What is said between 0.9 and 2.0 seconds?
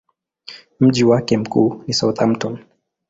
wake mkuu ni